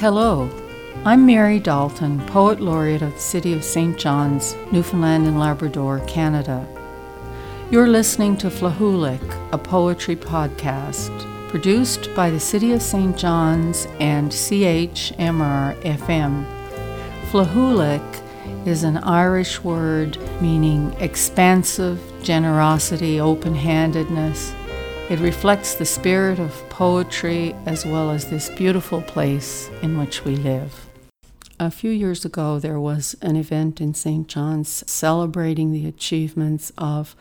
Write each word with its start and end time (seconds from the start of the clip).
Hello, 0.00 0.48
I'm 1.04 1.26
Mary 1.26 1.60
Dalton, 1.60 2.20
Poet 2.20 2.58
Laureate 2.58 3.02
of 3.02 3.12
the 3.12 3.20
City 3.20 3.52
of 3.52 3.62
St. 3.62 3.98
John's, 3.98 4.56
Newfoundland 4.72 5.26
and 5.26 5.38
Labrador, 5.38 6.00
Canada. 6.06 6.66
You're 7.70 7.86
listening 7.86 8.38
to 8.38 8.46
Flahoolic, 8.46 9.20
a 9.52 9.58
poetry 9.58 10.16
podcast 10.16 11.10
produced 11.50 12.08
by 12.14 12.30
the 12.30 12.40
City 12.40 12.72
of 12.72 12.80
St. 12.80 13.14
John's 13.14 13.86
and 14.00 14.30
CHMR 14.30 15.78
FM. 15.82 16.46
Flahoolic 17.30 18.66
is 18.66 18.84
an 18.84 18.96
Irish 18.96 19.62
word 19.62 20.16
meaning 20.40 20.94
expansive, 20.94 22.00
generosity, 22.22 23.20
open 23.20 23.54
handedness. 23.54 24.54
It 25.10 25.18
reflects 25.18 25.74
the 25.74 25.86
spirit 25.86 26.38
of 26.38 26.52
poetry 26.70 27.52
as 27.66 27.84
well 27.84 28.12
as 28.12 28.30
this 28.30 28.48
beautiful 28.48 29.02
place 29.02 29.68
in 29.82 29.98
which 29.98 30.24
we 30.24 30.36
live. 30.36 30.88
A 31.58 31.68
few 31.68 31.90
years 31.90 32.24
ago, 32.24 32.60
there 32.60 32.78
was 32.78 33.16
an 33.20 33.34
event 33.34 33.80
in 33.80 33.92
St. 33.92 34.28
John's 34.28 34.84
celebrating 34.88 35.72
the 35.72 35.84
achievements 35.84 36.70
of 36.78 37.16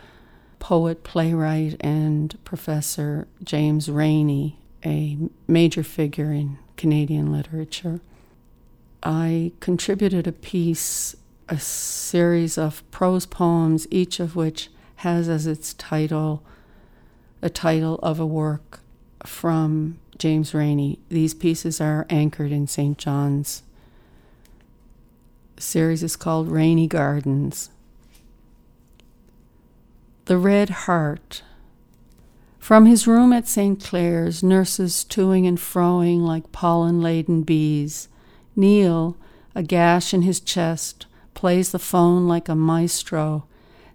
poet, 0.59 1.03
playwright, 1.03 1.77
and 1.79 2.37
professor 2.45 3.27
James 3.43 3.87
Reaney, 3.87 4.57
a 4.85 5.17
major 5.47 5.81
figure 5.81 6.31
in 6.31 6.59
Canadian 6.77 7.31
literature. 7.31 8.01
I 9.01 9.51
contributed 9.61 10.27
a 10.27 10.31
piece, 10.31 11.15
a 11.49 11.57
series 11.57 12.55
of 12.55 12.83
prose 12.91 13.25
poems, 13.25 13.87
each 13.89 14.19
of 14.19 14.35
which 14.35 14.69
has 14.97 15.27
as 15.27 15.47
its 15.47 15.73
title 15.73 16.43
a 17.41 17.49
title 17.49 17.99
of 18.03 18.19
a 18.19 18.25
work 18.25 18.81
from 19.25 19.99
James 20.17 20.51
Reaney. 20.51 20.97
These 21.09 21.33
pieces 21.33 21.79
are 21.79 22.05
anchored 22.09 22.51
in 22.51 22.67
St. 22.67 22.97
John's. 22.97 23.63
The 25.55 25.61
series 25.61 26.03
is 26.03 26.15
called 26.15 26.49
Reaney 26.49 26.87
Gardens. 26.87 27.69
The 30.25 30.37
Red 30.37 30.69
Heart. 30.69 31.43
From 32.59 32.85
his 32.85 33.07
room 33.07 33.33
at 33.33 33.47
St. 33.47 33.81
Clare's, 33.81 34.43
nurses 34.43 35.05
toing 35.09 35.47
and 35.47 35.57
froing 35.57 36.21
like 36.21 36.51
pollen 36.51 37.01
laden 37.01 37.43
bees. 37.43 38.09
Neil, 38.55 39.17
a 39.55 39.63
gash 39.63 40.13
in 40.13 40.21
his 40.23 40.39
chest, 40.39 41.05
plays 41.33 41.71
the 41.71 41.79
phone 41.79 42.27
like 42.27 42.49
a 42.49 42.55
maestro, 42.55 43.45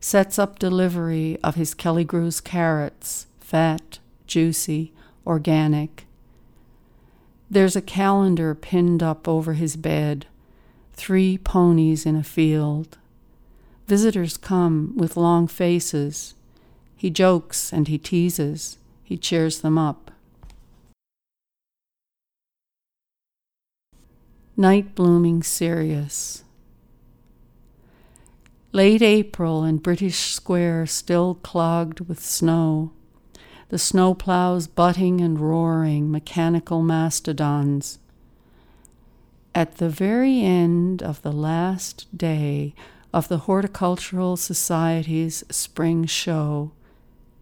sets 0.00 0.39
up 0.39 0.59
delivery 0.59 1.39
of 1.45 1.55
his 1.55 1.75
Kelligrews 1.75 2.42
carrots 2.42 3.27
fat, 3.45 3.98
juicy, 4.27 4.91
organic. 5.27 6.06
There's 7.50 7.77
a 7.77 7.83
calendar 7.83 8.55
pinned 8.55 9.03
up 9.03 9.28
over 9.28 9.53
his 9.53 9.77
bed, 9.77 10.27
three 10.95 11.37
ponies 11.37 12.06
in 12.06 12.17
a 12.17 12.22
field. 12.22 12.97
Visitors 13.87 14.39
come 14.39 14.95
with 14.97 15.19
long 15.19 15.47
faces. 15.47 16.34
He 16.97 17.11
jokes 17.11 17.70
and 17.70 17.87
he 17.87 17.98
teases. 17.98 18.78
He 19.05 19.19
cheers 19.19 19.61
them 19.61 19.77
up. 19.77 20.11
Night 24.56 24.95
blooming 24.95 25.42
Cereus. 25.42 26.45
Late 28.72 29.03
April 29.03 29.65
and 29.65 29.83
British 29.83 30.33
Square 30.33 30.87
still 30.87 31.34
clogged 31.34 32.00
with 32.00 32.25
snow 32.25 32.92
the 33.69 33.77
snowplows 33.77 34.69
butting 34.73 35.20
and 35.20 35.41
roaring, 35.41 36.11
mechanical 36.11 36.83
mastodons. 36.83 37.99
At 39.55 39.77
the 39.77 39.88
very 39.88 40.43
end 40.43 41.03
of 41.03 41.22
the 41.22 41.33
last 41.33 42.06
day 42.16 42.75
of 43.12 43.28
the 43.28 43.38
Horticultural 43.38 44.37
Society's 44.37 45.44
spring 45.50 46.05
show, 46.05 46.72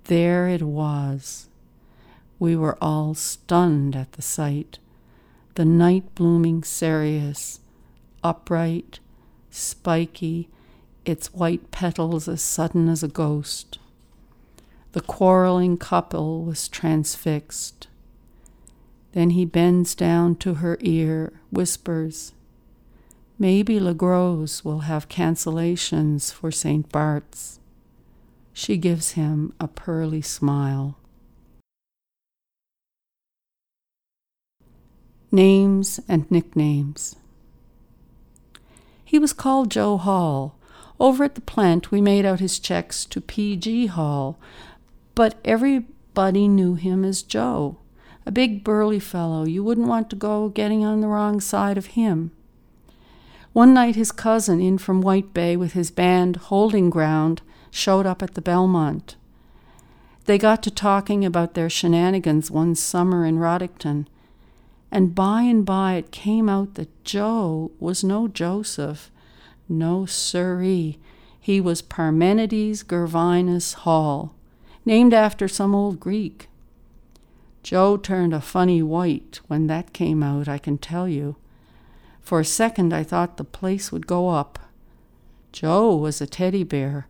there 0.04 0.48
it 0.48 0.62
was. 0.62 1.48
We 2.38 2.56
were 2.56 2.76
all 2.82 3.14
stunned 3.14 3.96
at 3.96 4.12
the 4.12 4.22
sight. 4.22 4.78
The 5.54 5.64
night 5.64 6.14
blooming 6.14 6.64
cereus, 6.64 7.60
upright, 8.22 9.00
spiky, 9.50 10.48
its 11.04 11.32
white 11.32 11.70
petals 11.70 12.28
as 12.28 12.42
sudden 12.42 12.88
as 12.88 13.02
a 13.02 13.08
ghost. 13.08 13.78
The 14.92 15.00
quarreling 15.00 15.78
couple 15.78 16.44
was 16.44 16.68
transfixed. 16.68 17.88
Then 19.12 19.30
he 19.30 19.44
bends 19.44 19.94
down 19.94 20.36
to 20.36 20.54
her 20.54 20.78
ear, 20.80 21.40
whispers, 21.50 22.32
Maybe 23.42 23.80
LeGros 23.80 24.64
will 24.64 24.80
have 24.80 25.08
cancellations 25.08 26.32
for 26.32 26.52
St. 26.52 26.88
Bart's. 26.92 27.58
She 28.52 28.76
gives 28.76 29.12
him 29.12 29.52
a 29.58 29.66
pearly 29.66 30.22
smile. 30.22 30.96
Names 35.32 35.98
and 36.08 36.30
nicknames. 36.30 37.16
He 39.04 39.18
was 39.18 39.32
called 39.32 39.72
Joe 39.72 39.96
Hall. 39.96 40.56
Over 41.00 41.24
at 41.24 41.34
the 41.34 41.40
plant, 41.40 41.90
we 41.90 42.00
made 42.00 42.24
out 42.24 42.38
his 42.38 42.60
checks 42.60 43.04
to 43.06 43.20
P.G. 43.20 43.86
Hall, 43.86 44.38
but 45.14 45.34
everybody 45.44 46.48
knew 46.48 46.74
him 46.74 47.04
as 47.04 47.22
Joe, 47.22 47.78
a 48.24 48.32
big 48.32 48.64
burly 48.64 49.00
fellow. 49.00 49.44
You 49.44 49.62
wouldn't 49.62 49.88
want 49.88 50.10
to 50.10 50.16
go 50.16 50.48
getting 50.48 50.84
on 50.84 51.00
the 51.00 51.08
wrong 51.08 51.40
side 51.40 51.76
of 51.76 51.86
him. 51.86 52.30
One 53.52 53.74
night, 53.74 53.96
his 53.96 54.12
cousin, 54.12 54.60
in 54.60 54.78
from 54.78 55.02
White 55.02 55.34
Bay 55.34 55.56
with 55.56 55.74
his 55.74 55.90
band 55.90 56.36
Holding 56.36 56.88
Ground, 56.88 57.42
showed 57.70 58.06
up 58.06 58.22
at 58.22 58.34
the 58.34 58.40
Belmont. 58.40 59.16
They 60.24 60.38
got 60.38 60.62
to 60.62 60.70
talking 60.70 61.24
about 61.24 61.54
their 61.54 61.68
shenanigans 61.68 62.50
one 62.50 62.74
summer 62.74 63.26
in 63.26 63.38
Roddickton, 63.38 64.06
and 64.90 65.14
by 65.14 65.42
and 65.42 65.66
by 65.66 65.94
it 65.94 66.12
came 66.12 66.48
out 66.48 66.74
that 66.74 67.04
Joe 67.04 67.72
was 67.80 68.04
no 68.04 68.28
Joseph, 68.28 69.10
no 69.68 70.06
siree. 70.06 70.98
He 71.38 71.60
was 71.60 71.82
Parmenides 71.82 72.84
Gervinus 72.84 73.74
Hall 73.74 74.34
named 74.84 75.14
after 75.14 75.48
some 75.48 75.74
old 75.74 76.00
Greek. 76.00 76.48
Joe 77.62 77.96
turned 77.96 78.34
a 78.34 78.40
funny 78.40 78.82
white 78.82 79.40
when 79.46 79.68
that 79.68 79.92
came 79.92 80.22
out, 80.22 80.48
I 80.48 80.58
can 80.58 80.78
tell 80.78 81.08
you. 81.08 81.36
For 82.20 82.40
a 82.40 82.44
second, 82.44 82.92
I 82.92 83.02
thought 83.04 83.36
the 83.36 83.44
place 83.44 83.92
would 83.92 84.06
go 84.06 84.28
up. 84.28 84.58
Joe 85.52 85.94
was 85.94 86.20
a 86.20 86.26
teddy 86.26 86.64
bear, 86.64 87.06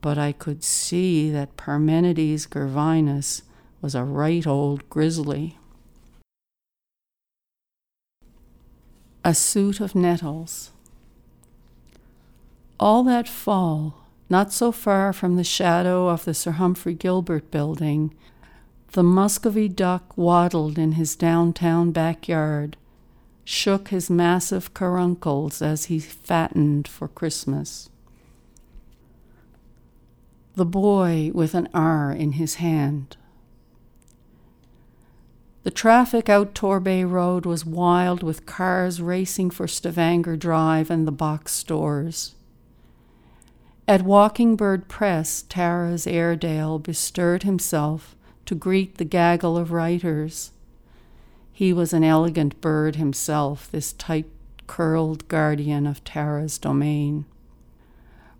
but 0.00 0.18
I 0.18 0.32
could 0.32 0.62
see 0.62 1.30
that 1.30 1.56
Parmenides 1.56 2.46
Gervinus 2.46 3.42
was 3.80 3.94
a 3.94 4.04
right 4.04 4.46
old 4.46 4.88
grizzly. 4.88 5.58
A 9.24 9.34
suit 9.34 9.80
of 9.80 9.94
nettles. 9.94 10.70
All 12.78 13.02
that 13.04 13.28
fall, 13.28 14.04
not 14.30 14.52
so 14.52 14.72
far 14.72 15.12
from 15.12 15.36
the 15.36 15.44
shadow 15.44 16.08
of 16.08 16.24
the 16.24 16.34
Sir 16.34 16.52
Humphrey 16.52 16.94
Gilbert 16.94 17.50
building, 17.50 18.14
the 18.92 19.02
Muscovy 19.02 19.68
duck 19.68 20.16
waddled 20.16 20.78
in 20.78 20.92
his 20.92 21.16
downtown 21.16 21.92
backyard, 21.92 22.76
shook 23.44 23.88
his 23.88 24.10
massive 24.10 24.74
caruncles 24.74 25.62
as 25.62 25.86
he 25.86 25.98
fattened 25.98 26.86
for 26.86 27.08
Christmas. 27.08 27.88
The 30.54 30.66
boy 30.66 31.30
with 31.32 31.54
an 31.54 31.68
R 31.72 32.12
in 32.12 32.32
his 32.32 32.56
hand. 32.56 33.16
The 35.62 35.70
traffic 35.70 36.28
out 36.28 36.54
Torbay 36.54 37.04
Road 37.04 37.44
was 37.44 37.64
wild 37.64 38.22
with 38.22 38.46
cars 38.46 39.00
racing 39.00 39.50
for 39.50 39.68
Stavanger 39.68 40.36
Drive 40.36 40.90
and 40.90 41.06
the 41.06 41.12
box 41.12 41.52
stores. 41.52 42.34
At 43.88 44.02
Walking 44.02 44.54
Bird 44.54 44.86
Press, 44.86 45.46
Tara's 45.48 46.06
Airedale 46.06 46.78
bestirred 46.78 47.44
himself 47.44 48.14
to 48.44 48.54
greet 48.54 48.98
the 48.98 49.04
gaggle 49.06 49.56
of 49.56 49.72
writers. 49.72 50.50
He 51.54 51.72
was 51.72 51.94
an 51.94 52.04
elegant 52.04 52.60
bird 52.60 52.96
himself, 52.96 53.70
this 53.70 53.94
tight 53.94 54.26
curled 54.66 55.26
guardian 55.28 55.86
of 55.86 56.04
Tara's 56.04 56.58
domain. 56.58 57.24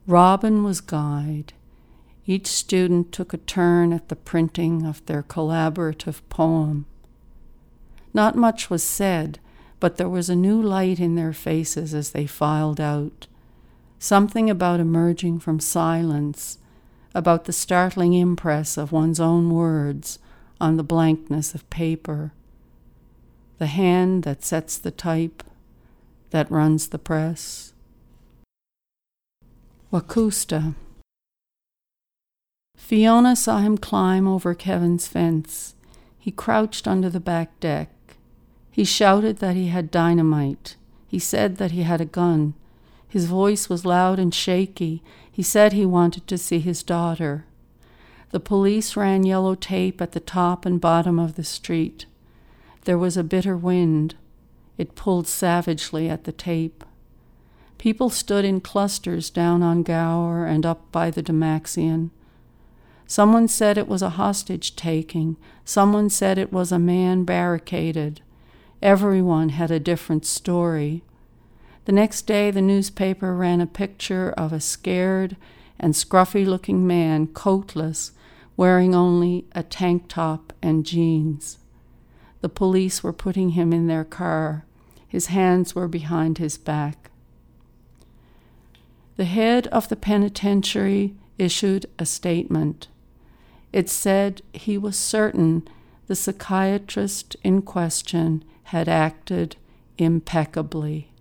Robin 0.06 0.62
was 0.64 0.82
guide. 0.82 1.54
Each 2.26 2.48
student 2.48 3.10
took 3.10 3.32
a 3.32 3.38
turn 3.38 3.94
at 3.94 4.10
the 4.10 4.16
printing 4.16 4.84
of 4.84 5.04
their 5.06 5.22
collaborative 5.22 6.20
poem. 6.28 6.84
Not 8.12 8.36
much 8.36 8.68
was 8.68 8.82
said, 8.82 9.38
but 9.80 9.96
there 9.96 10.10
was 10.10 10.28
a 10.28 10.36
new 10.36 10.60
light 10.60 11.00
in 11.00 11.14
their 11.14 11.32
faces 11.32 11.94
as 11.94 12.10
they 12.10 12.26
filed 12.26 12.82
out 12.82 13.28
something 13.98 14.48
about 14.48 14.80
emerging 14.80 15.40
from 15.40 15.60
silence, 15.60 16.58
about 17.14 17.44
the 17.44 17.52
startling 17.52 18.12
impress 18.12 18.76
of 18.76 18.92
one's 18.92 19.18
own 19.20 19.50
words 19.50 20.18
on 20.60 20.76
the 20.76 20.82
blankness 20.82 21.54
of 21.54 21.68
paper. 21.70 22.32
the 23.58 23.66
hand 23.66 24.22
that 24.22 24.44
sets 24.44 24.78
the 24.78 24.90
type, 24.90 25.42
that 26.30 26.50
runs 26.50 26.88
the 26.88 26.98
press. 26.98 27.72
Wacousta. 29.92 30.74
Fiona 32.76 33.34
saw 33.34 33.58
him 33.58 33.76
climb 33.76 34.28
over 34.28 34.54
Kevin's 34.54 35.08
fence. 35.08 35.74
He 36.18 36.30
crouched 36.30 36.86
under 36.86 37.10
the 37.10 37.20
back 37.20 37.58
deck. 37.58 37.90
He 38.70 38.84
shouted 38.84 39.38
that 39.38 39.56
he 39.56 39.68
had 39.68 39.90
dynamite. 39.90 40.76
He 41.08 41.18
said 41.18 41.56
that 41.56 41.72
he 41.72 41.82
had 41.82 42.00
a 42.00 42.04
gun. 42.04 42.54
His 43.08 43.24
voice 43.24 43.68
was 43.68 43.86
loud 43.86 44.18
and 44.18 44.34
shaky. 44.34 45.02
He 45.30 45.42
said 45.42 45.72
he 45.72 45.86
wanted 45.86 46.26
to 46.26 46.38
see 46.38 46.58
his 46.58 46.82
daughter. 46.82 47.46
The 48.30 48.40
police 48.40 48.96
ran 48.96 49.24
yellow 49.24 49.54
tape 49.54 50.02
at 50.02 50.12
the 50.12 50.20
top 50.20 50.66
and 50.66 50.80
bottom 50.80 51.18
of 51.18 51.34
the 51.34 51.44
street. 51.44 52.04
There 52.84 52.98
was 52.98 53.16
a 53.16 53.24
bitter 53.24 53.56
wind. 53.56 54.16
It 54.76 54.94
pulled 54.94 55.26
savagely 55.26 56.08
at 56.08 56.24
the 56.24 56.32
tape. 56.32 56.84
People 57.78 58.10
stood 58.10 58.44
in 58.44 58.60
clusters 58.60 59.30
down 59.30 59.62
on 59.62 59.82
Gower 59.82 60.46
and 60.46 60.66
up 60.66 60.90
by 60.92 61.10
the 61.10 61.22
Dymaxion. 61.22 62.10
Someone 63.06 63.48
said 63.48 63.78
it 63.78 63.88
was 63.88 64.02
a 64.02 64.10
hostage 64.10 64.76
taking. 64.76 65.36
Someone 65.64 66.10
said 66.10 66.36
it 66.36 66.52
was 66.52 66.70
a 66.70 66.78
man 66.78 67.24
barricaded. 67.24 68.20
Everyone 68.82 69.48
had 69.50 69.70
a 69.70 69.80
different 69.80 70.26
story. 70.26 71.02
The 71.88 71.94
next 71.94 72.26
day, 72.26 72.50
the 72.50 72.60
newspaper 72.60 73.34
ran 73.34 73.62
a 73.62 73.66
picture 73.66 74.30
of 74.32 74.52
a 74.52 74.60
scared 74.60 75.38
and 75.80 75.94
scruffy 75.94 76.44
looking 76.44 76.86
man, 76.86 77.28
coatless, 77.28 78.12
wearing 78.58 78.94
only 78.94 79.46
a 79.52 79.62
tank 79.62 80.04
top 80.06 80.52
and 80.60 80.84
jeans. 80.84 81.56
The 82.42 82.50
police 82.50 83.02
were 83.02 83.14
putting 83.14 83.52
him 83.52 83.72
in 83.72 83.86
their 83.86 84.04
car. 84.04 84.66
His 85.06 85.28
hands 85.28 85.74
were 85.74 85.88
behind 85.88 86.36
his 86.36 86.58
back. 86.58 87.10
The 89.16 89.24
head 89.24 89.66
of 89.68 89.88
the 89.88 89.96
penitentiary 89.96 91.14
issued 91.38 91.86
a 91.98 92.04
statement. 92.04 92.88
It 93.72 93.88
said 93.88 94.42
he 94.52 94.76
was 94.76 94.98
certain 94.98 95.66
the 96.06 96.16
psychiatrist 96.16 97.34
in 97.42 97.62
question 97.62 98.44
had 98.64 98.90
acted 98.90 99.56
impeccably. 99.96 101.12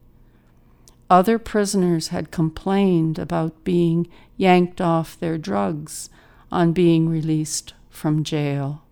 Other 1.10 1.40
prisoners 1.40 2.10
had 2.10 2.32
complained 2.32 3.18
about 3.18 3.64
being 3.64 4.08
yanked 4.36 4.82
off 4.82 5.18
their 5.18 5.38
drugs 5.38 6.10
on 6.52 6.74
being 6.74 7.08
released 7.08 7.74
from 7.90 8.24
jail. 8.24 8.84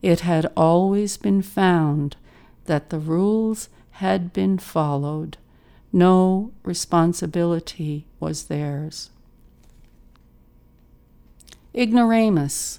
It 0.00 0.20
had 0.20 0.46
always 0.56 1.16
been 1.16 1.42
found 1.42 2.16
that 2.66 2.90
the 2.90 2.98
rules 2.98 3.68
had 3.92 4.32
been 4.32 4.58
followed. 4.58 5.38
No 5.92 6.52
responsibility 6.62 8.06
was 8.20 8.44
theirs. 8.44 9.10
Ignoramus. 11.74 12.78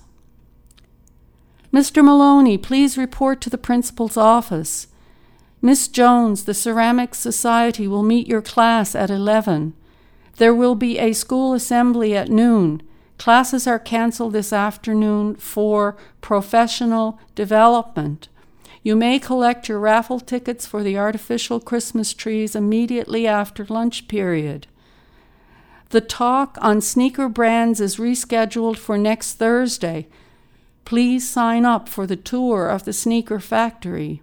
Mr. 1.74 2.04
Maloney, 2.04 2.58
please 2.58 2.98
report 2.98 3.42
to 3.42 3.50
the 3.50 3.58
principal's 3.58 4.16
office. 4.16 4.88
Miss 5.66 5.88
Jones, 5.88 6.44
the 6.44 6.54
Ceramics 6.54 7.18
Society 7.18 7.88
will 7.88 8.04
meet 8.04 8.28
your 8.28 8.44
class 8.44 8.94
at 8.94 9.10
11. 9.10 9.74
There 10.38 10.54
will 10.54 10.76
be 10.76 11.00
a 11.00 11.12
school 11.12 11.56
assembly 11.56 12.16
at 12.16 12.30
noon. 12.30 12.84
Classes 13.18 13.66
are 13.66 13.80
canceled 13.80 14.34
this 14.34 14.54
afternoon 14.54 15.38
for 15.38 15.98
professional 16.22 17.20
development. 17.34 18.28
You 18.84 18.96
may 18.96 19.18
collect 19.18 19.68
your 19.68 19.80
raffle 19.80 20.20
tickets 20.20 20.68
for 20.68 20.84
the 20.84 21.00
artificial 21.00 21.60
Christmas 21.60 22.14
trees 22.14 22.56
immediately 22.56 23.26
after 23.26 23.66
lunch 23.66 24.08
period. 24.08 24.68
The 25.90 26.00
talk 26.00 26.60
on 26.62 26.80
sneaker 26.80 27.28
brands 27.28 27.82
is 27.82 27.96
rescheduled 27.96 28.78
for 28.78 29.00
next 29.00 29.40
Thursday. 29.40 30.06
Please 30.86 31.28
sign 31.28 31.66
up 31.66 31.90
for 31.90 32.06
the 32.06 32.16
tour 32.16 32.68
of 32.68 32.86
the 32.86 32.94
sneaker 32.94 33.40
factory. 33.40 34.22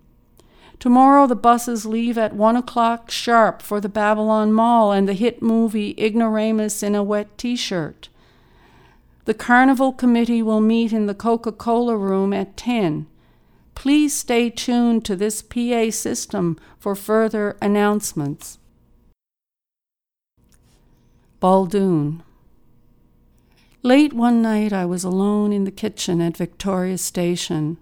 Tomorrow 0.83 1.29
the 1.29 1.37
buses 1.37 1.87
leave 1.87 2.19
at 2.19 2.35
one 2.35 2.57
o'clock 2.57 3.09
sharp 3.09 3.63
for 3.63 3.81
the 3.81 3.89
Babylon 3.89 4.53
Mall 4.53 4.91
and 4.91 5.09
the 5.09 5.13
hit 5.13 5.41
movie 5.41 5.95
Ignoramus 5.97 6.83
in 6.83 6.97
a 6.97 7.05
Wet 7.05 7.39
T 7.39 7.55
shirt. 7.55 8.09
The 9.25 9.33
Carnival 9.33 9.93
Committee 9.93 10.43
will 10.43 10.61
meet 10.61 10.93
in 10.93 11.07
the 11.07 11.15
Coca 11.15 11.53
Cola 11.53 11.97
room 11.97 12.33
at 12.33 12.57
10. 12.57 13.07
Please 13.77 14.13
stay 14.13 14.51
tuned 14.51 15.05
to 15.05 15.15
this 15.15 15.41
PA 15.41 15.91
system 15.93 16.59
for 16.81 16.97
further 16.97 17.57
announcements. 17.63 18.59
Baldoon. 21.41 22.23
Late 23.85 24.13
one 24.15 24.43
night, 24.43 24.73
I 24.73 24.85
was 24.85 25.05
alone 25.05 25.53
in 25.53 25.63
the 25.63 25.71
kitchen 25.71 26.21
at 26.21 26.37
Victoria 26.37 26.99
Station. 26.99 27.79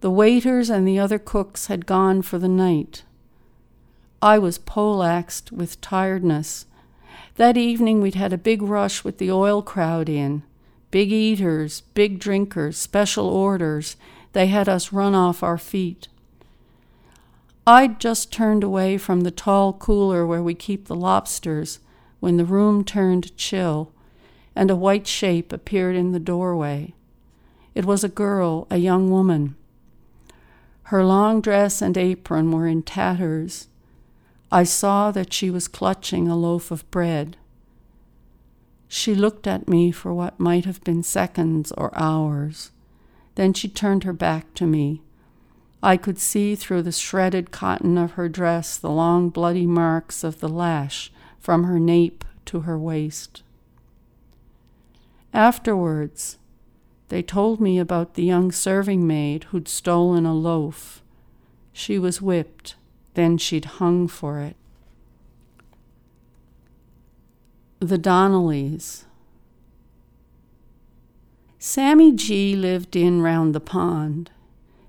The 0.00 0.10
waiters 0.10 0.70
and 0.70 0.86
the 0.86 0.98
other 0.98 1.18
cooks 1.18 1.66
had 1.66 1.86
gone 1.86 2.22
for 2.22 2.38
the 2.38 2.48
night. 2.48 3.02
I 4.22 4.38
was 4.38 4.58
poleaxed 4.58 5.50
with 5.50 5.80
tiredness. 5.80 6.66
That 7.36 7.56
evening, 7.56 8.00
we'd 8.00 8.14
had 8.14 8.32
a 8.32 8.38
big 8.38 8.62
rush 8.62 9.02
with 9.02 9.18
the 9.18 9.30
oil 9.30 9.62
crowd 9.62 10.08
in. 10.08 10.42
Big 10.90 11.12
eaters, 11.12 11.82
big 11.94 12.18
drinkers, 12.18 12.76
special 12.76 13.26
orders. 13.28 13.96
They 14.32 14.46
had 14.46 14.68
us 14.68 14.92
run 14.92 15.14
off 15.14 15.42
our 15.42 15.58
feet. 15.58 16.08
I'd 17.66 18.00
just 18.00 18.32
turned 18.32 18.64
away 18.64 18.98
from 18.98 19.20
the 19.20 19.30
tall 19.30 19.72
cooler 19.72 20.26
where 20.26 20.42
we 20.42 20.54
keep 20.54 20.86
the 20.86 20.96
lobsters 20.96 21.80
when 22.20 22.36
the 22.36 22.44
room 22.44 22.82
turned 22.84 23.36
chill 23.36 23.92
and 24.56 24.70
a 24.70 24.76
white 24.76 25.06
shape 25.06 25.52
appeared 25.52 25.94
in 25.94 26.12
the 26.12 26.18
doorway. 26.18 26.94
It 27.74 27.84
was 27.84 28.02
a 28.02 28.08
girl, 28.08 28.66
a 28.70 28.78
young 28.78 29.10
woman. 29.10 29.54
Her 30.88 31.04
long 31.04 31.42
dress 31.42 31.82
and 31.82 31.98
apron 31.98 32.50
were 32.50 32.66
in 32.66 32.82
tatters. 32.82 33.68
I 34.50 34.64
saw 34.64 35.10
that 35.10 35.34
she 35.34 35.50
was 35.50 35.68
clutching 35.68 36.28
a 36.28 36.34
loaf 36.34 36.70
of 36.70 36.90
bread. 36.90 37.36
She 38.88 39.14
looked 39.14 39.46
at 39.46 39.68
me 39.68 39.92
for 39.92 40.14
what 40.14 40.40
might 40.40 40.64
have 40.64 40.82
been 40.84 41.02
seconds 41.02 41.72
or 41.72 41.90
hours. 41.94 42.70
Then 43.34 43.52
she 43.52 43.68
turned 43.68 44.04
her 44.04 44.14
back 44.14 44.54
to 44.54 44.66
me. 44.66 45.02
I 45.82 45.98
could 45.98 46.18
see 46.18 46.54
through 46.54 46.84
the 46.84 46.90
shredded 46.90 47.50
cotton 47.50 47.98
of 47.98 48.12
her 48.12 48.30
dress 48.30 48.78
the 48.78 48.88
long 48.88 49.28
bloody 49.28 49.66
marks 49.66 50.24
of 50.24 50.40
the 50.40 50.48
lash 50.48 51.12
from 51.38 51.64
her 51.64 51.78
nape 51.78 52.24
to 52.46 52.60
her 52.60 52.78
waist. 52.78 53.42
Afterwards, 55.34 56.37
they 57.08 57.22
told 57.22 57.60
me 57.60 57.78
about 57.78 58.14
the 58.14 58.24
young 58.24 58.52
serving 58.52 59.06
maid 59.06 59.44
who'd 59.44 59.68
stolen 59.68 60.26
a 60.26 60.34
loaf. 60.34 61.02
She 61.72 61.98
was 61.98 62.20
whipped, 62.20 62.76
then 63.14 63.38
she'd 63.38 63.64
hung 63.64 64.08
for 64.08 64.40
it. 64.40 64.56
The 67.80 67.98
Donnellys. 67.98 69.04
Sammy 71.58 72.12
G 72.12 72.54
lived 72.54 72.94
in 72.94 73.22
round 73.22 73.54
the 73.54 73.60
pond. 73.60 74.30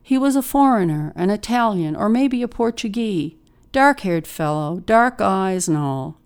He 0.03 0.17
was 0.17 0.35
a 0.35 0.41
foreigner, 0.41 1.13
an 1.15 1.29
Italian, 1.29 1.95
or 1.95 2.09
maybe 2.09 2.41
a 2.41 2.47
Portuguese, 2.47 3.33
dark 3.71 4.01
haired 4.01 4.27
fellow, 4.27 4.79
dark 4.79 5.21
eyes 5.21 5.67
and 5.67 5.77
all. 5.77 6.18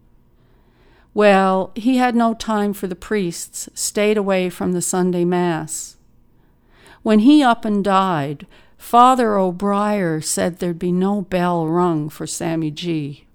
Well, 1.13 1.71
he 1.75 1.97
had 1.97 2.15
no 2.15 2.33
time 2.33 2.73
for 2.73 2.87
the 2.87 2.95
priests, 2.95 3.69
stayed 3.75 4.17
away 4.17 4.49
from 4.49 4.71
the 4.71 4.81
Sunday 4.81 5.25
Mass. 5.25 5.97
When 7.03 7.19
he 7.19 7.43
up 7.43 7.65
and 7.65 7.83
died, 7.83 8.47
Father 8.77 9.37
O'Brier 9.37 10.21
said 10.21 10.57
there'd 10.57 10.79
be 10.79 10.91
no 10.91 11.21
bell 11.21 11.67
rung 11.67 12.09
for 12.09 12.25
Sammy 12.25 12.71
G. 12.71 13.25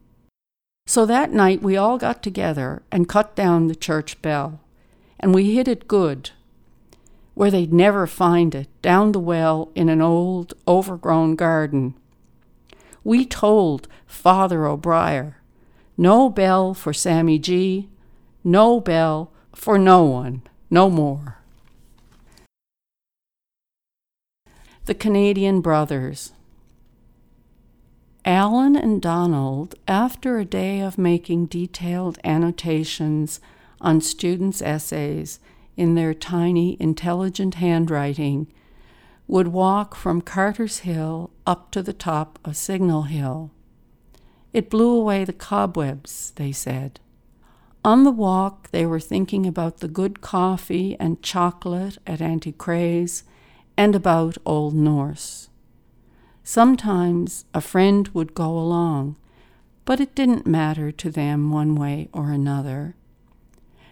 So 0.87 1.07
that 1.07 1.33
night 1.33 1.63
we 1.63 1.77
all 1.77 1.99
got 1.99 2.23
together 2.23 2.83
and 2.91 3.09
cut 3.09 3.37
down 3.37 3.69
the 3.69 3.77
church 3.77 4.21
bell, 4.23 4.61
and 5.21 5.35
we 5.35 5.55
hid 5.55 5.69
it 5.69 5.87
good, 5.87 6.31
where 7.35 7.51
they'd 7.51 7.73
never 7.73 8.07
find 8.07 8.55
it, 8.55 8.69
down 8.83 9.13
the 9.13 9.21
well 9.21 9.71
in 9.75 9.89
an 9.89 10.03
old, 10.03 10.55
overgrown 10.67 11.37
garden. 11.37 11.95
We 13.05 13.25
told 13.25 13.87
Father 14.07 14.67
O'Brier 14.67 15.38
no 15.99 16.31
bell 16.31 16.73
for 16.73 16.93
Sammy 16.93 17.39
G. 17.39 17.89
No 18.45 18.81
bell 18.81 19.33
for 19.53 19.77
no 19.77 20.05
one. 20.05 20.43
No 20.71 20.89
more. 20.89 21.39
The 24.85 24.95
Canadian 24.95 25.61
Brothers. 25.61 26.33
Alan 28.25 28.77
and 28.77 29.03
Donald, 29.03 29.75
after 29.89 30.39
a 30.39 30.45
day 30.45 30.81
of 30.81 30.99
making 30.99 31.47
detailed 31.47 32.19
annotations 32.23 33.41
on 33.81 34.01
students' 34.01 34.63
essays 34.63 35.41
in 35.77 35.95
their 35.95 36.15
tiny, 36.15 36.77
intelligent 36.79 37.55
handwriting, 37.55 38.47
would 39.27 39.49
walk 39.49 39.95
from 39.95 40.21
Carter's 40.21 40.79
Hill 40.81 41.31
up 41.47 41.71
to 41.73 41.83
the 41.83 41.93
top 41.93 42.39
of 42.45 42.57
Signal 42.57 43.03
Hill. 43.03 43.51
It 44.53 44.71
blew 44.71 44.91
away 44.91 45.25
the 45.25 45.33
cobwebs, 45.33 46.33
they 46.37 46.53
said. 46.53 47.01
On 47.85 48.05
the 48.05 48.11
walk, 48.11 48.71
they 48.71 48.85
were 48.87 49.01
thinking 49.01 49.47
about 49.47 49.79
the 49.79 49.89
good 49.89 50.21
coffee 50.21 50.97
and 50.99 51.23
chocolate 51.23 51.99
at 52.07 52.21
Auntie 52.21 52.53
Crae's 52.53 53.25
and 53.77 53.95
about 53.95 54.37
Old 54.45 54.75
Norse. 54.75 55.49
Sometimes 56.43 57.45
a 57.55 57.61
friend 57.61 58.09
would 58.09 58.35
go 58.35 58.59
along, 58.59 59.17
but 59.85 60.01
it 60.01 60.15
didn't 60.15 60.47
matter 60.47 60.91
to 60.91 61.11
them 61.11 61.51
one 61.51 61.75
way 61.75 62.09
or 62.13 62.31
another. 62.31 62.97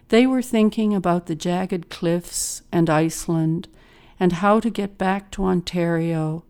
They 0.08 0.26
were 0.26 0.42
thinking 0.42 0.94
about 0.94 1.26
the 1.26 1.34
jagged 1.34 1.90
cliffs 1.90 2.62
and 2.72 2.88
Iceland 2.88 3.68
and 4.18 4.32
how 4.32 4.60
to 4.60 4.70
get 4.70 4.98
back 4.98 5.30
to 5.32 5.44
Ontario, 5.44 6.44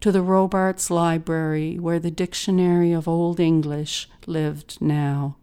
to 0.00 0.10
the 0.10 0.22
Robarts 0.22 0.90
Library 0.90 1.78
where 1.78 1.98
the 1.98 2.10
Dictionary 2.10 2.92
of 2.92 3.06
Old 3.06 3.38
English 3.38 4.08
lived 4.26 4.80
now. 4.80 5.36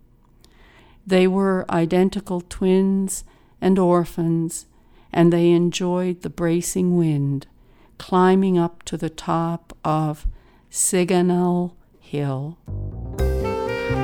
They 1.06 1.28
were 1.28 1.66
identical 1.70 2.42
twins 2.42 3.24
and 3.62 3.80
orphans, 3.80 4.66
and 5.14 5.32
they 5.32 5.52
enjoyed 5.52 6.22
the 6.22 6.30
bracing 6.30 6.98
wind, 6.98 7.48
climbing 7.98 8.58
up 8.58 8.84
to 8.84 8.98
the 8.98 9.10
top 9.10 9.78
of 9.86 10.28
Signal 10.70 11.78
Hill. 12.00 12.58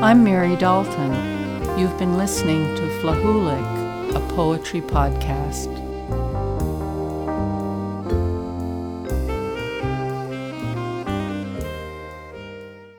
I'm 0.02 0.24
Mary 0.24 0.56
Dalton. 0.56 1.12
You've 1.78 1.98
been 1.98 2.18
listening 2.18 2.76
to 2.76 2.82
Flahoolic, 3.02 4.16
a 4.16 4.20
poetry 4.34 4.82
podcast. 4.82 5.83